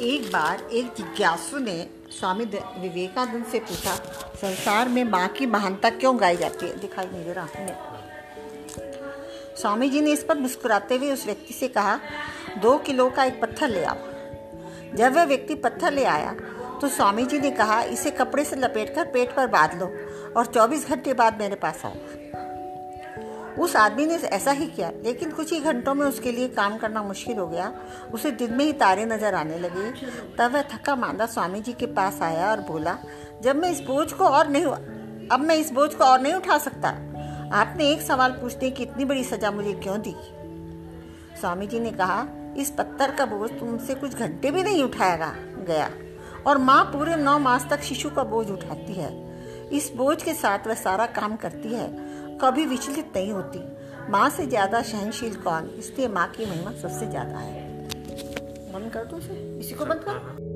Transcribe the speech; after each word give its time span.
एक 0.00 0.30
बार 0.32 0.60
एक 0.62 0.86
जिज्ञासु 0.96 1.58
ने 1.58 1.86
स्वामी 2.10 2.44
विवेकानंद 2.44 3.44
से 3.44 3.58
पूछा, 3.60 3.94
संसार 4.36 4.88
में 4.88 5.02
माँ 5.04 5.26
की 5.28 5.46
महानता 5.46 5.90
क्यों 5.90 6.18
गाई 6.20 6.36
जाती 6.36 6.66
है? 6.66 6.78
दिखाई 6.80 7.06
नहीं 7.06 7.24
दे 7.24 7.32
रहा 7.32 7.46
है 7.54 7.76
स्वामी 9.56 9.88
जी 9.90 10.00
ने 10.00 10.12
इस 10.12 10.22
पर 10.24 10.38
मुस्कुराते 10.38 10.96
हुए 10.96 11.10
उस 11.12 11.24
व्यक्ति 11.26 11.54
से 11.54 11.68
कहा, 11.68 11.98
दो 12.58 12.76
किलो 12.78 13.08
का 13.10 13.24
एक 13.24 13.40
पत्थर 13.42 13.68
ले 13.68 13.84
आओ। 13.84 14.96
जब 14.96 15.14
वह 15.14 15.24
व्यक्ति 15.24 15.54
पत्थर 15.56 15.92
ले 15.92 16.04
आया 16.06 16.32
तो 16.80 16.88
स्वामी 16.88 17.24
जी 17.26 17.38
ने 17.38 17.50
कहा, 17.50 17.82
इसे 17.82 18.10
कपड़े 18.10 18.44
से 18.44 18.56
लपेटकर 18.56 19.04
पेट 19.04 19.34
पर 19.36 19.46
बाँध 19.48 19.78
लो 19.80 19.86
और 20.36 20.46
24 20.46 20.88
घंटे 20.88 21.14
बाद 21.14 21.38
मेरे 21.38 21.54
पास 21.56 21.84
आओ। 21.84 21.94
उस 23.58 23.74
आदमी 23.76 24.06
ने 24.06 24.14
ऐसा 24.16 24.50
ही 24.50 24.66
किया, 24.66 24.90
लेकिन 25.04 25.30
कुछ 25.30 25.52
ही 25.52 25.60
घंटों 25.60 25.94
में 25.94 26.06
उसके 26.06 26.32
लिए 26.32 26.48
काम 26.50 26.76
करना 26.78 27.02
मुश्किल 27.02 27.38
हो 27.38 27.46
गया। 27.46 27.72
उसे 28.14 28.30
दिन 28.32 28.52
में 28.54 28.64
ही 28.64 28.72
तारे 28.74 29.04
नज़र 29.06 29.34
आने 29.34 29.58
लगे। 29.58 29.90
तब 30.36 30.52
वह 30.52 30.62
थका 30.72 30.96
मांदा 30.96 31.26
स्वामी 31.26 31.60
जी 31.60 31.72
के 31.72 31.86
पास 31.88 32.22
आया 32.22 32.50
और 32.50 32.60
बोला, 32.62 32.96
जब 33.42 33.56
मैं 33.56 33.70
इस 33.70 33.80
बोझ 33.80 34.12
को 34.12 34.24
और 34.24 34.48
नहीं 34.48 34.64
अब 35.28 35.40
मैं 35.40 35.56
इस 35.56 35.72
बोझ 35.72 35.92
को 35.94 36.04
और 36.04 36.20
नहीं 36.20 36.34
उठा 36.34 36.58
सकता। 36.58 36.88
आपने 37.54 37.90
एक 37.90 38.02
सवाल 38.02 38.32
पूछने 38.32 38.70
की 38.70 38.82
इतनी 38.82 39.04
बड़ी 39.04 39.24
सजा 39.24 39.50
मुझे 39.50 39.72
क्यों 39.74 40.00
दी? 40.00 40.14
स्वामी 41.40 41.66
जी 41.66 41.80
ने 41.80 41.90
कहा, 41.92 42.26
इस 42.56 42.70
पत्थर 42.70 43.10
का 43.10 43.26
बोझ 43.26 43.50
तुमसे 43.50 43.94
कुछ 43.94 44.14
घंटे 44.14 44.50
भी 44.50 44.62
नहीं 44.62 44.82
उठाया 44.84 45.32
गया, 45.58 45.90
और 46.46 46.58
माँ 46.58 46.82
पूरे 46.86 47.16
नौ 47.16 47.38
मास 47.38 47.66
तक 47.70 47.82
शिशु 47.82 48.10
का 48.10 48.22
बोझ 48.24 48.48
उठाती 48.50 48.94
है। 48.94 49.10
इस 49.68 49.90
बोझ 49.96 50.22
के 50.22 50.34
साथ 50.34 50.66
वह 50.66 50.74
सारा 50.74 51.06
काम 51.12 51.36
करती 51.36 51.74
है। 51.74 51.86
कभी 52.42 52.64
विचलित 52.66 53.12
नहीं 53.16 53.32
होती। 53.32 53.60
माँ 54.10 54.28
से 54.30 54.46
ज़्यादा 54.46 54.80
सहनशील 54.82 55.34
कौन? 55.36 55.68
इसलिए 55.78 56.08
माँ 56.08 56.28
की 56.30 56.46
महिमा 56.46 56.72
सबसे 56.72 57.06
ज़्यादा 57.06 57.38
है। 57.38 57.66
बंद 58.72 58.90
कर 58.92 59.04
दो 59.04 59.18
इसी 59.58 59.74
को 59.74 59.84
बंद 59.84 60.04
कर। 60.08 60.46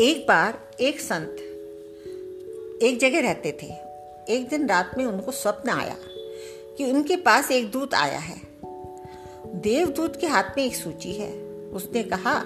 एक 0.00 0.24
बार 0.28 0.58
एक 0.80 1.00
संत 1.00 1.36
एक 2.82 2.98
जगह 3.00 3.20
रहते 3.20 3.52
थे। 3.62 3.66
एक 4.34 4.48
दिन 4.48 4.68
रात 4.68 4.90
में 4.98 5.04
उनको 5.04 5.32
स्वप्न 5.32 5.70
आया। 5.70 5.96
कि 6.78 6.92
उनके 6.92 7.16
पास 7.16 7.50
एक 7.50 7.70
दूत 7.70 7.94
आया 7.94 8.18
है। 8.18 8.40
देवदूत 9.54 10.16
के 10.20 10.26
हाथ 10.26 10.44
में 10.44 10.64
एक 10.64 10.76
सूची 10.76 11.12
है। 11.12 11.44
उसने 11.48 12.02
कहा, 12.02 12.44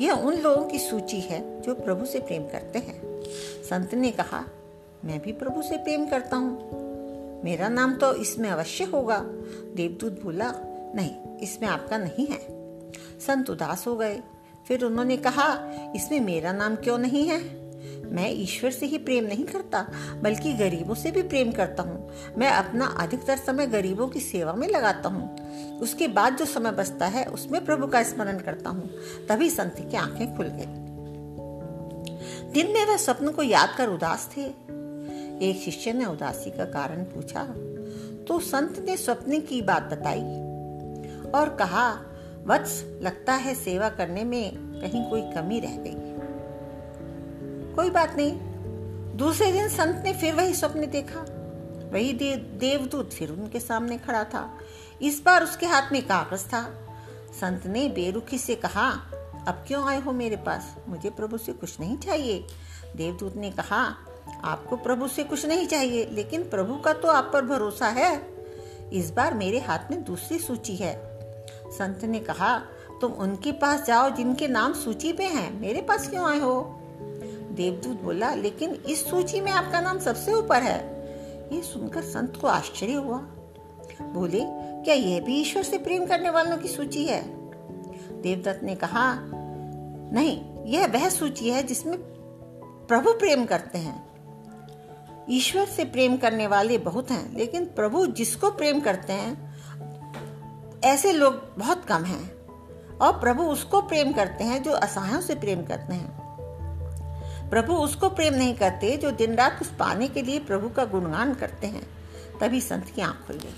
यह 0.00 0.12
उन 0.12 0.36
लोगों 0.36 0.64
की 0.64 0.78
सूची 0.78 1.20
है 1.20 1.62
जो 1.62 1.74
प्रभु 1.74 2.06
से 2.06 2.18
प्रेम 2.18 2.42
करते 2.42 2.78
हैं। 2.78 3.22
संत 3.64 3.94
ने 3.94 4.10
कहा, 4.10 4.44
मैं 5.04 5.22
भी 5.22 5.32
प्रभु 5.32 5.62
से 5.62 5.76
प्रेम 5.76 6.06
करता 6.06 6.36
हूँ। 6.36 6.74
मेरा 7.44 7.68
नाम 7.68 7.94
तो 7.94 8.14
इसमें 8.14 8.50
अवश्य 8.50 8.84
होगा। 8.84 9.18
देवदूत 9.74 10.22
बोला, 10.22 10.54
नहीं, 10.94 11.38
इसमें 11.38 11.68
आपका 11.68 11.98
नहीं 11.98 12.26
है। 12.26 12.46
संत 13.20 13.50
उदास 13.50 13.86
हो 13.86 13.96
गए। 13.96 14.22
फिर 14.68 14.84
उन्होंने 14.84 15.16
कहा, 15.16 15.72
इसमें 15.96 16.20
मेरा 16.20 16.52
नाम 16.52 16.76
क्यों 16.76 16.98
नहीं 16.98 17.28
है? 17.28 17.63
मैं 18.14 18.30
ईश्वर 18.30 18.70
से 18.70 18.86
ही 18.86 18.98
प्रेम 18.98 19.24
नहीं 19.24 19.44
करता, 19.44 19.86
बल्कि 20.22 20.52
गरीबों 20.52 20.94
से 20.94 21.10
भी 21.10 21.22
प्रेम 21.22 21.52
करता 21.52 21.82
हूँ। 21.82 22.10
मैं 22.38 22.48
अपना 22.48 22.86
अधिकतर 22.86 23.36
समय 23.36 23.66
गरीबों 23.66 24.08
की 24.08 24.20
सेवा 24.20 24.52
में 24.52 24.68
लगाता 24.68 25.08
हूँ। 25.08 25.36
उसके 25.78 26.08
बाद 26.08 26.36
जो 26.36 26.44
समय 26.44 26.70
बचता 26.70 27.06
है, 27.06 27.24
उसमें 27.24 27.64
प्रभु 27.64 27.86
का 27.86 28.02
स्मरण 28.02 28.38
करता 28.38 28.70
हूँ। 28.70 28.90
तभी 29.28 29.50
संत 29.50 29.76
की 29.90 29.96
आँखें 29.96 30.36
खुल 30.36 30.46
गई। 30.46 30.84
दिन 32.52 32.72
में 32.72 32.86
वह 32.86 32.96
स्वप्न 32.96 33.28
को 33.28 33.42
याद 33.42 33.74
कर 33.78 33.88
उदास 33.88 34.30
थे। 34.36 34.64
एक 35.42 35.62
शिष्य 35.64 35.92
ने 35.92 36.04
उदासी 36.04 36.50
का 36.50 36.64
कारण 36.64 37.02
पूछा 37.02 37.42
तो 38.24 38.40
संत 38.40 38.84
ने 38.86 38.96
स्वप्न 38.96 39.40
की 39.40 39.62
बात 39.62 39.82
बताई? 39.82 40.20
और 41.30 41.56
कहा, 41.58 42.00
वत्स, 42.46 42.98
लगता 43.02 43.32
है 43.32 43.54
सेवा 43.54 43.88
करने 43.88 44.24
में 44.24 44.52
कहीं 44.56 45.10
कोई 45.10 45.22
कमी 45.22 45.60
रह 45.60 45.76
गई। 45.76 46.03
कोई 47.74 47.90
बात 47.90 48.16
नहीं। 48.16 48.32
दूसरे 49.16 49.52
दिन 49.52 49.68
संत 49.68 50.02
ने 50.04 50.12
फिर 50.12 50.34
वही 50.34 50.54
स्वप्न 50.54 50.86
देखा। 50.86 51.20
वही 51.92 52.12
दे, 52.12 52.36
देवदूत 52.36 53.12
फिर 53.12 53.30
उनके 53.30 53.60
सामने 53.60 53.98
खड़ा 53.98 54.24
था। 54.24 54.58
इस 55.02 55.22
बार 55.26 55.42
उसके 55.42 55.66
हाथ 55.66 55.92
में 55.92 56.02
कागज़ 56.02 56.42
था। 56.42 56.62
संत 57.40 57.66
ने 57.66 57.88
बेरुखी 57.88 58.38
से 58.38 58.54
कहा 58.54 58.90
अब 59.48 59.64
क्यों 59.66 59.88
आए 59.88 60.00
हो 60.00 60.12
मेरे 60.12 60.36
पास? 60.36 60.76
मुझे 60.88 61.10
प्रभु 61.10 61.38
से 61.38 61.52
कुछ 61.52 61.80
नहीं 61.80 61.96
चाहिए। 61.96 62.46
देवदूत 62.96 63.36
ने 63.36 63.50
कहा 63.50 63.96
आपको 64.44 64.76
प्रभु 64.76 65.08
से 65.08 65.24
कुछ 65.24 65.46
नहीं 65.46 65.66
चाहिए 65.66 66.08
लेकिन 66.12 66.42
प्रभु 66.42 66.74
का 66.74 66.92
तो 66.92 67.08
आप 67.08 67.30
पर 67.32 67.44
भरोसा 67.44 67.86
है। 67.86 68.34
इस 68.92 69.10
बार 69.10 69.34
मेरे 69.34 69.58
हाथ 69.58 69.78
में 69.90 70.04
दूसरी 70.04 70.38
सूची 70.38 70.76
है। 70.76 71.00
संत 71.66 72.04
ने 72.04 72.20
कहा 72.20 72.58
तुम 73.00 73.12
उनके 73.12 73.52
पास 73.52 73.82
जाओ 73.82 74.10
जिनके 74.10 74.48
नाम 74.48 74.72
सूची 74.72 75.12
पे 75.12 75.24
हैं। 75.24 75.60
मेरे 75.60 75.82
पास 75.82 76.08
क्यों 76.08 76.30
आए 76.30 76.38
हो? 76.38 76.80
देवदूत 77.54 78.02
बोला, 78.02 78.34
लेकिन 78.34 78.70
इस 78.70 79.10
सूची 79.10 79.40
में 79.40 79.52
आपका 79.52 79.80
नाम 79.80 79.98
सबसे 79.98 80.32
ऊपर 80.32 80.62
है। 80.62 80.94
ये 81.52 81.62
सुनकर 81.62 82.02
संत 82.02 82.36
को 82.36 82.46
आश्चर्य 82.46 82.92
हुआ। 82.92 83.18
बोले, 84.02 84.40
क्या 84.84 84.94
यह 84.94 85.20
भी 85.20 85.40
ईश्वर 85.40 85.62
से 85.62 85.78
प्रेम 85.78 86.06
करने 86.06 86.30
वालों 86.30 86.56
की 86.56 86.68
सूची 86.68 87.04
है? 87.04 87.22
देवदत्त 88.22 88.64
ने 88.64 88.74
कहा, 88.74 89.14
नहीं, 90.12 90.64
यह 90.64 90.86
वह 90.86 91.08
सूची 91.08 91.50
है 91.50 91.62
जिसमें 91.62 91.98
प्रभु 92.86 93.12
प्रेम 93.12 93.44
करते 93.44 93.78
हैं। 93.78 94.14
ईश्वर 95.30 95.66
से 95.66 95.84
प्रेम 95.84 96.16
करने 96.16 96.46
वाले 96.46 96.78
बहुत 96.78 97.10
हैं, 97.10 97.36
लेकिन 97.36 97.64
प्रभु 97.64 98.06
जिसको 98.06 98.50
प्रेम 98.50 98.80
करते 98.80 99.12
हैं, 99.12 99.54
ऐसे 100.84 101.12
लोग 101.12 101.34
बहुत 101.58 101.84
कम 101.84 102.02
हैं। 102.04 102.34
और 102.98 103.12
प्रभु 103.12 103.42
उसको 103.42 103.82
प्रेम 103.82 104.12
करते 104.12 104.44
हैं 104.44 104.62
जो 104.62 104.72
असहायों 104.72 105.20
से 105.20 105.34
प्रेम 105.34 105.62
करते 105.62 105.94
हैं। 105.94 106.23
प्रभु 107.54 107.72
उसको 107.72 108.08
प्रेम 108.08 108.34
नहीं 108.34 108.54
करते 108.54 108.96
जो 108.96 109.10
दिन 109.10 109.34
रात 109.34 109.58
उस 109.60 109.70
पाने 109.70 110.08
के 110.08 110.22
लिए 110.22 110.38
प्रभु 110.38 110.68
का 110.68 110.84
गुणगान 110.84 111.34
करते 111.34 111.66
हैं। 111.66 111.88
तभी 112.40 112.60
संत 112.60 112.84
की 112.84 113.02
आँख 113.02 113.26
खुल 113.26 113.36
गई। 113.36 113.50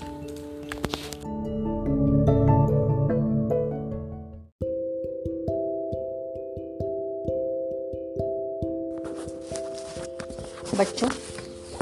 बच्चों, 10.77 11.09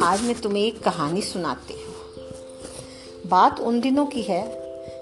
आज 0.03 0.21
मैं 0.21 0.35
तुम्हें 0.35 0.63
एक 0.63 0.83
कहानी 0.83 1.21
सुनाती 1.21 1.73
हूँ। 1.73 1.93
बात 3.29 3.59
उन 3.59 3.81
दिनों 3.81 4.05
की 4.05 4.21
है 4.21 4.43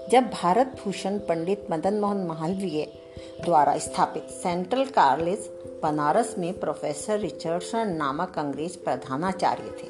जब 0.08 0.22
भारत 0.42 0.66
भूषण 0.84 1.18
पंडित 1.18 1.66
मदन 1.70 1.94
मोहन 1.94 2.16
मालवीय 2.16 3.03
द्वारा 3.40 3.78
स्थापित 3.78 4.22
सेंट्रल 4.22 4.84
कॉलेज 4.84 5.48
बनारस 5.82 6.34
में 6.38 6.60
प्रोफेसर 6.60 7.18
रिचर्डसन 7.18 7.88
नामक 7.88 8.38
अंग्रेज़ 8.38 8.76
प्रधानाचार्य 8.78 9.74
थे। 9.82 9.88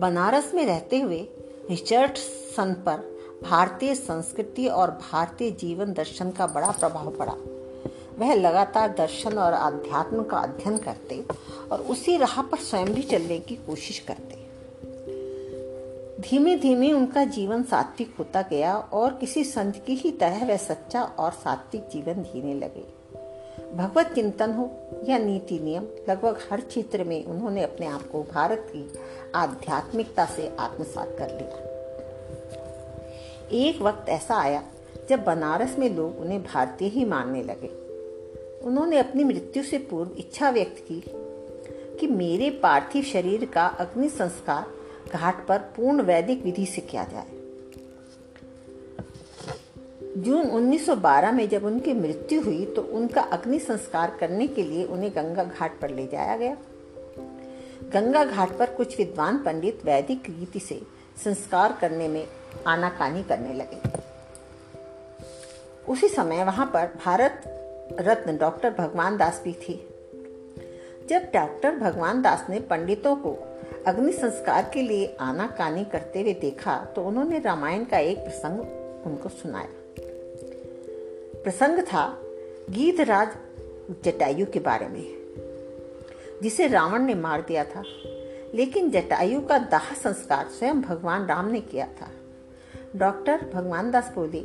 बनारस 0.00 0.54
में 0.54 0.66
रहते 0.66 1.00
हुए 1.00 1.18
रिचर्डसन 1.70 2.72
पर 2.74 3.12
भारतीय 3.42 3.94
संस्कृति 3.94 4.66
और 4.68 4.90
भारतीय 4.90 5.50
जीवन 5.50 5.92
दर्शन 5.92 6.30
का 6.30 6.46
बड़ा 6.46 6.70
प्रभाव 6.70 7.10
पड़ा। 7.10 7.36
वह 8.18 8.34
लगातार 8.34 8.88
दर्शन 8.88 9.38
और 9.38 9.52
अध्यात्म 9.52 10.22
का 10.22 10.38
अध्ययन 10.38 10.78
करते 10.78 11.24
और 11.72 11.80
उसी 11.80 12.16
राह 12.16 12.42
पर 12.42 12.58
स्वयं 12.58 12.94
भी 12.94 13.02
चलने 13.02 13.38
की 13.38 13.54
कोशिश 13.56 13.98
करते। 13.98 14.43
धीमे 16.24 16.56
धीमे 16.56 16.92
उनका 16.92 17.24
जीवन 17.24 17.62
सात्विक 17.62 18.14
होता 18.18 18.42
गया 18.42 18.76
और 18.76 19.14
किसी 19.14 19.44
संत 19.44 19.82
की 19.86 19.94
ही 19.94 20.10
तरह 20.10 20.44
वह 20.44 20.56
सच्चा 20.56 21.02
और 21.02 21.32
सात्विक 21.32 21.88
जीवन 21.92 22.22
जीने 22.22 22.54
लगे। 22.54 22.84
भगवत 23.76 24.06
चिंतन 24.06 24.50
हो 24.50 24.70
या 25.08 25.18
नीति 25.18 25.58
नियम, 25.58 25.86
लगभग 26.08 26.38
हर 26.50 26.60
क्षेत्र 26.60 27.04
में 27.04 27.24
उन्होंने 27.24 27.62
अपने 27.62 27.86
आप 27.86 28.02
को 28.10 28.22
भारत 28.22 28.66
की 28.70 28.92
आध्यात्मिकता 29.34 30.24
से 30.24 30.56
आत्मसात 30.58 31.16
कर 31.18 31.30
लिया। 31.30 31.74
एक 33.52 33.82
वक्त 33.82 34.08
ऐसा 34.08 34.36
आया 34.36 34.62
जब 35.08 35.24
बनारस 35.24 35.78
में 35.78 35.96
लोग 35.96 36.20
उन्हें 36.20 36.42
भारतीय 36.42 36.88
ही 36.88 37.04
मानने 37.04 37.42
लगे। 37.42 37.68
उन्होंने 38.66 38.98
अपनी 38.98 39.24
मृत्यु 39.24 39.62
से 39.62 39.78
पूर्व 39.78 40.10
इच्छा 40.18 40.50
व्यक्त 40.50 40.84
की 40.88 41.02
कि 42.00 42.06
मेरे 42.06 42.50
पार्थिव 42.50 43.02
शरीर 43.02 43.44
का 43.44 43.66
अग्नि 43.66 44.08
संस्कार 44.08 44.83
घाट 45.12 45.46
पर 45.46 45.58
पूर्ण 45.58 46.02
वैदिक 46.02 46.44
विधि 46.44 46.66
से 46.66 46.80
किया 46.80 47.04
जाए। 47.04 47.26
जून 50.16 50.46
1912 50.46 51.32
में 51.32 51.48
जब 51.48 51.64
उनकी 51.64 51.92
मृत्यु 51.92 52.42
हुई 52.42 52.64
तो 52.66 52.82
उनका 52.82 53.20
अग्नि 53.20 53.58
संस्कार 53.58 54.16
करने 54.20 54.46
के 54.46 54.62
लिए 54.62 54.84
उन्हें 54.84 55.10
गंगा 55.16 55.44
घाट 55.44 55.80
पर 55.80 55.90
ले 55.90 56.06
जाया 56.06 56.36
गया। 56.36 56.56
गंगा 57.92 58.24
घाट 58.24 58.58
पर 58.58 58.70
कुछ 58.70 58.98
विद्वान 58.98 59.38
पंडित 59.38 59.84
वैदिक 59.84 60.30
रीति 60.30 60.60
से 60.60 60.80
संस्कार 61.24 61.78
करने 61.80 62.08
में 62.08 62.26
आनाकानी 62.66 63.22
करने 63.22 63.54
लगे। 63.54 63.80
उसी 65.88 66.08
समय 66.08 66.44
वहाँ 66.44 66.66
पर 66.66 66.86
भारत 67.04 67.42
रत्न 68.00 68.36
डॉक्टर 68.36 68.70
भगवान 68.70 69.16
दास 69.16 69.40
भी 69.44 69.52
थे। 69.52 69.74
जब 71.08 71.30
डॉक्टर 71.34 71.76
भगवान 71.76 72.22
दास 72.22 72.46
ने 72.50 72.60
पंडितों 72.60 73.16
को 73.16 73.32
अग्नि 73.86 74.12
संस्कार 74.12 74.70
के 74.74 74.82
लिए 74.82 75.16
आना 75.20 75.46
कानी 75.46 75.84
करते 75.84 76.20
हुए 76.22 76.32
देखा 76.34 76.76
तो 76.96 77.02
उन्होंने 77.04 77.38
रामायण 77.38 77.84
का 77.84 77.98
एक 77.98 78.18
प्रसंग 78.18 78.60
उनको 79.06 79.28
सुनाया। 79.28 79.68
प्रसंग 81.42 81.80
था 81.80 82.06
गीधराज 82.70 83.36
जटायु 84.04 84.46
के 84.46 84.60
बारे 84.60 84.88
में, 84.88 85.04
जिसे 86.42 86.68
रावण 86.68 87.02
ने 87.02 87.14
मार 87.14 87.42
दिया 87.42 87.64
था। 87.64 87.82
लेकिन 88.54 88.90
जटायु 88.90 89.40
का 89.40 89.58
दाह 89.58 89.92
संस्कार 89.94 90.48
स्वयं 90.48 90.80
भगवान 90.80 91.26
राम 91.26 91.50
ने 91.50 91.60
किया 91.60 91.86
था। 91.86 92.10
डॉक्टर 92.96 93.50
भगवान 93.54 93.90
दास 93.90 94.12
बोले, 94.14 94.42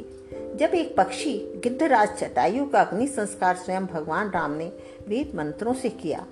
जब 0.56 0.76
एक 0.76 0.96
पक्षी 0.98 1.38
गिद्धराज 1.64 2.20
जटायु 2.20 2.66
का 2.66 2.82
अग्नि 2.82 3.08
संस्कार 3.08 3.56
स्वयं 3.56 3.86
भगवान 3.86 4.30
राम 4.30 4.52
ने 4.52 4.72
वेद 5.08 5.36
मंत्रों 5.36 5.74
से 5.74 5.90
किया 5.90 6.26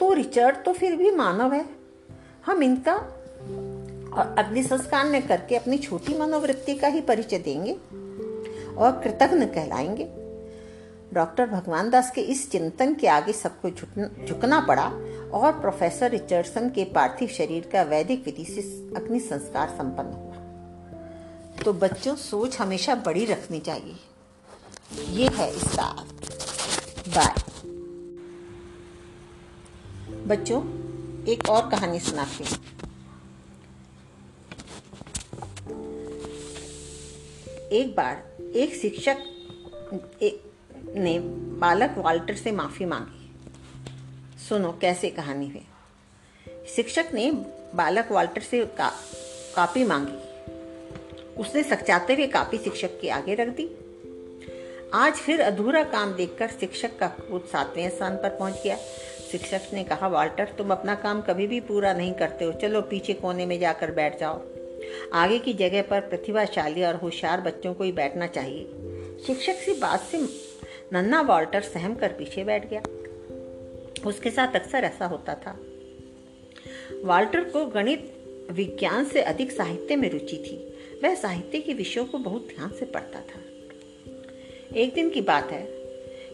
तो 0.00 0.12
रिचर्ड 0.12 0.56
तो 0.64 0.72
फिर 0.72 0.96
भी 0.96 1.10
मानव 1.10 1.52
है। 1.52 1.64
हम 2.46 2.62
इनका 2.62 2.94
अग्नि 4.38 4.62
संस्कार 4.62 5.04
न 5.06 5.20
करके 5.20 5.56
अपनी 5.56 5.78
छोटी 5.78 6.14
मनोवृत्ति 6.18 6.74
का 6.74 6.88
ही 6.88 7.00
परिचय 7.00 7.38
देंगे 7.38 7.72
और 8.74 9.00
कृतज्ञ 9.04 9.46
कहलाएँगे। 9.46 10.08
डॉक्टर 11.14 11.46
भगवान 11.46 11.90
दास 11.90 12.10
के 12.10 12.20
इस 12.20 12.50
चिंतन 12.50 12.94
के 12.94 13.06
आगे 13.06 13.32
सबको 13.32 13.70
झुकना 14.26 14.60
पड़ा 14.60 14.86
और 15.34 15.52
प्रोफेसर 15.60 16.10
रिचर्डसन 16.10 16.68
के 16.70 16.84
पार्थिव 16.84 17.28
शरीर 17.28 17.68
का 17.72 17.82
वैदिक 17.82 18.24
विधि 18.24 18.44
से 18.44 18.60
अग्नि 18.96 19.20
संस्कार 19.20 19.68
संपन्न 19.68 20.12
हुआ। 20.12 21.62
तो 21.64 21.72
बच्चों, 21.72 22.14
सोच 22.16 22.58
हमेशा 22.58 22.94
बड़ी 22.94 23.24
रखनी 23.24 23.60
चाहिए। 23.60 23.96
ये 25.10 25.28
है 25.28 25.50
इसका 25.56 25.92
बाय 27.08 27.34
बच्चों 30.28 30.62
एक 31.28 31.48
और 31.48 31.70
कहानी 31.70 32.00
सुनाती 32.00 32.44
हूँ। 32.44 32.58
एक 37.72 37.94
बार 37.96 38.24
एक 38.56 38.74
शिक्षक 38.74 39.16
ने 40.96 41.18
बालक 41.58 41.94
वाल्टर 41.98 42.34
से 42.34 42.52
माफ़ी 42.52 42.84
मांगी। 42.84 43.30
सुनो 44.48 44.72
कैसे 44.80 45.10
कहानी 45.10 45.46
है। 45.46 45.64
शिक्षक 46.76 47.10
ने 47.14 47.30
बालक 47.74 48.12
वाल्टर 48.12 48.40
से 48.40 48.66
का, 48.66 48.92
कापी 49.56 49.84
मांगी। 49.84 50.18
उसने 51.34 51.62
सचाते 51.62 52.14
हुए 52.14 52.26
कापी 52.26 52.58
शिक्षक 52.58 53.00
के 53.00 53.10
आगे 53.10 53.34
रख 53.34 53.48
दी। 53.48 53.70
आज 54.94 55.14
फिर 55.14 55.40
अधूरा 55.40 55.84
काम 55.84 56.12
देखकर 56.12 56.48
शिक्षक 56.48 56.98
का 56.98 57.08
क्रोध 57.08 57.46
सातवें 57.46 57.90
स्थान 57.90 58.16
पर 58.16 58.36
पहुँच 58.36 58.54
गया। 58.64 58.78
शिक्षक 59.32 59.60
ने 59.72 59.84
कहा, 59.84 60.08
वाल्टर, 60.08 60.44
तुम 60.58 60.70
अपना 60.70 60.94
काम 60.94 61.20
कभी 61.20 61.46
भी 61.46 61.60
पूरा 61.60 61.92
नहीं 61.92 62.12
करते 62.12 62.44
हो। 62.44 62.52
चलो, 62.52 62.80
पीछे 62.80 63.12
कोने 63.12 63.46
में 63.46 63.60
जाकर 63.60 63.90
बैठ 63.90 64.20
जाओ। 64.20 64.42
आगे 65.12 65.38
की 65.38 65.54
जगह 65.54 65.82
पर 65.82 66.00
प्रतिभाशाली 66.00 66.82
और 66.82 66.94
होशियार 66.94 67.40
बच्चों 67.40 67.74
को 67.74 67.84
ही 67.84 67.92
बैठना 67.92 68.26
चाहिए 68.26 68.64
शिक्षक 69.26 69.52
की 69.52 69.72
बात 69.80 70.00
से 70.00 70.18
नन्ना 70.92 71.20
वाल्टर 71.20 71.60
सहम 71.60 71.94
कर 71.94 72.12
पीछे 72.12 72.44
बैठ 72.44 72.70
गया। 72.70 72.82
उसके 74.06 74.30
साथ 74.30 74.56
अक्सर 74.56 74.78
ऐसा 74.78 75.06
होता 75.06 75.34
था। 75.34 75.60
वाल्टर 77.04 77.44
को 77.44 77.66
गणित, 77.66 78.14
विज्ञान 78.50 79.04
से 79.04 79.22
अधिक 79.22 79.52
साहित्य 79.52 79.96
में 79.96 80.10
रुचि 80.10 80.36
थी। 80.36 80.78
वह 81.04 81.14
साहित्य 81.14 81.60
के 81.60 81.72
विषयों 81.74 82.04
को 82.04 82.18
बहुत 82.18 82.48
ध्यान 82.56 82.70
से 82.70 82.84
पढ़ता 82.84 83.20
था। 83.20 83.40
एक 84.76 84.94
दिन 84.94 85.10
की 85.10 85.20
बात 85.20 85.50
है। 85.50 85.77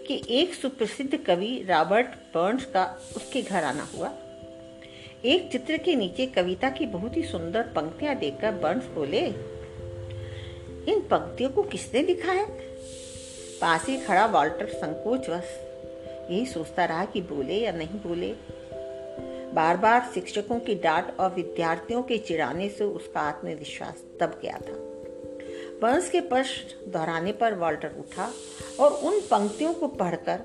कि 0.06 0.22
एक 0.28 0.54
सुप्रसिद्ध 0.54 1.16
कवि 1.16 1.66
रॉबर्ट 1.70 2.06
बर्न्स 2.06 2.64
का 2.64 3.00
उसके 3.16 3.42
घर 3.42 3.64
आना 3.64 3.88
हुआ। 3.96 4.12
एक 5.24 5.52
चित्र 5.52 5.76
के 5.76 5.94
नीचे 5.94 6.26
कविता 6.26 6.70
की 6.70 6.86
बहुत 6.86 7.16
ही 7.16 7.22
सुंदर 7.22 7.62
पंक्तियाँ 7.62 8.14
देखकर 8.14 8.52
बर्न्स 8.52 8.84
बोले, 8.84 9.20
इन 10.92 11.00
पंक्तियों 11.00 11.50
को 11.50 11.62
किसने 11.62 12.02
लिखा 12.02 12.32
है? 12.32 12.46
पास 13.60 13.86
ही 13.86 13.98
खड़ा 13.98 14.26
वॉल्टर 14.26 14.68
संकोचवश 14.68 15.44
यही 16.30 16.46
सोचता 16.46 16.84
रहा 16.84 17.04
कि 17.04 17.20
बोले 17.20 17.54
या 17.54 17.72
नहीं 17.72 18.00
बोले। 18.00 18.34
बार 19.54 19.76
बार 19.76 20.10
शिक्षकों 20.14 20.60
की 20.60 20.74
डांट 20.74 21.16
और 21.20 21.34
विद्यार्थियों 21.34 22.02
के 22.02 22.18
चिढ़ाने 22.18 22.68
से 22.68 22.84
उसका 22.84 23.20
आत्मविश्वास 23.20 24.04
दब 24.20 24.38
गया 24.42 24.58
था। 24.58 24.94
बर्न्स 25.82 26.10
के 26.10 26.20
प्रश्न 26.20 26.90
दोहराने 26.90 27.32
पर 27.32 27.54
वॉल्टर 27.54 27.88
उठा 27.98 28.30
और 28.80 28.92
उन 28.92 29.20
पंक्तियों 29.20 29.74
को 29.74 29.86
पढ़कर 29.86 30.40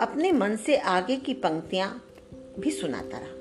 अपने 0.00 0.32
मन 0.32 0.56
से 0.56 0.76
आगे 0.76 1.16
की 1.16 1.34
पंक्तियाँ 1.34 2.04
भी 2.58 2.70
सुनाता 2.70 3.18
रहा। 3.18 3.32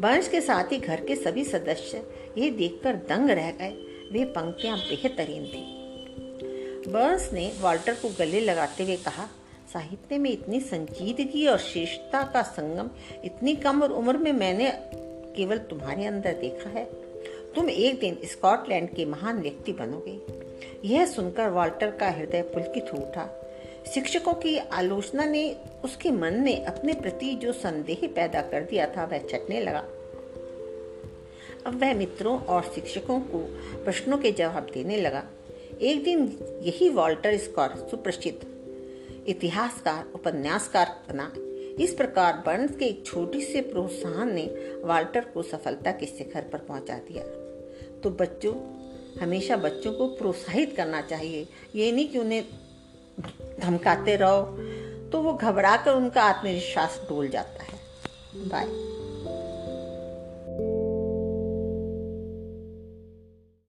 वंश 0.00 0.28
के 0.28 0.40
साथ 0.40 0.72
ही 0.72 0.78
घर 0.78 1.00
के 1.00 1.16
सभी 1.16 1.44
सदस्य 1.44 2.02
ये 2.38 2.50
देखकर 2.50 2.94
दंग 2.94 3.30
रह 3.30 3.50
गए। 3.50 3.70
वे 4.12 4.24
पंक्तियाँ 4.24 4.78
बेहतरीन 4.78 5.44
थी। 5.44 6.92
बर्न्स 6.92 7.32
ने 7.32 7.52
वॉल्टर 7.60 7.94
को 7.94 8.08
गले 8.08 8.40
लगाते 8.40 8.84
हुए 8.84 8.96
कहा, 8.96 9.28
साहित्य 9.72 10.18
में 10.18 10.30
इतनी 10.30 10.60
संजीदगी 10.60 11.46
और 11.46 11.58
श्रेष्ठता 11.58 12.22
का 12.22 12.42
संगम 12.42 12.90
इतनी 13.24 13.56
कम 13.56 13.82
और 13.82 13.92
उम्र 13.92 14.16
में 14.16 14.32
मैंने 14.32 14.70
केवल 15.36 15.58
तुम्हारे 15.58 16.04
अंदर 16.04 16.32
देखा 16.32 16.70
है। 16.70 17.05
तुम 17.56 17.70
एक 17.70 18.00
दिन 18.00 18.18
स्कॉटलैंड 18.24 18.90
के 18.90 19.04
महान 19.04 19.42
व्यक्ति 19.42 19.72
बनोगे। 19.72 20.20
यह 20.88 21.06
सुनकर 21.06 21.48
वॉल्टर 21.48 21.90
का 21.90 22.08
हृदय 22.08 22.42
पुलकित 22.42 22.86
हो 22.92 22.98
उठा। 22.98 23.42
शिक्षकों 23.94 24.34
की 24.34 24.58
आलोचना 24.58 25.24
ने 25.24 25.56
उसके 25.84 26.10
मन 26.10 26.34
में 26.34 26.64
अपने 26.64 26.92
प्रति 26.92 27.34
जो 27.34 27.52
संदेह 27.52 28.08
पैदा 28.16 28.42
कर 28.42 28.60
दिया 28.60 28.86
था, 28.86 29.04
वह 29.04 29.18
छटने 29.18 29.60
लगा। 29.60 29.84
अब 31.66 31.78
वह 31.80 31.94
मित्रों 31.94 32.40
और 32.40 32.62
शिक्षकों 32.74 33.20
को 33.20 33.38
प्रश्नों 33.84 34.18
के 34.18 34.32
जवाब 34.32 34.66
देने 34.74 34.96
लगा। 34.96 35.24
एक 35.80 36.04
दिन 36.04 36.38
यही 36.62 36.88
वॉल्टर 36.88 37.36
स्कॉर 37.36 37.88
सुप्रसिद्ध, 37.90 38.46
इतिहासकार, 39.26 40.04
उपन्यासकार 40.14 40.86
बना। 41.08 41.32
इस 41.84 41.94
प्रकार 41.94 42.42
बर्न्स 42.46 42.76
के 42.76 42.84
एक 42.84 43.06
छोटी 43.06 43.40
से 43.40 43.60
प्रोत्साहन 43.60 44.34
ने 44.34 44.44
वाल्टर 44.84 45.20
को 45.20 45.42
सफलता 45.42 45.92
के 45.92 46.06
शिखर 46.06 46.42
पर 46.42 46.58
पहुँचा 46.58 46.94
दिया। 46.94 47.45
तो 48.02 48.10
बच्चों, 48.10 48.54
हमेशा 49.20 49.56
बच्चों 49.56 49.92
को 49.92 50.06
प्रोत्साहित 50.08 50.76
करना 50.76 51.00
चाहिए। 51.02 51.46
ये 51.74 51.92
नहीं 51.92 52.08
कि 52.08 52.18
उन्हें 52.18 52.44
धमकाते 53.60 54.16
रहो 54.16 54.42
तो 55.12 55.20
वो 55.22 55.32
घबरा 55.32 55.76
कर 55.76 55.94
उनका 55.94 56.22
आत्मविश्वास 56.22 57.00
डोल 57.08 57.28
जाता 57.28 57.64
है। 57.64 57.78
बाय 58.48 58.66